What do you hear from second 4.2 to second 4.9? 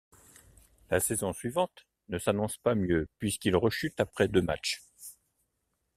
deux matchs.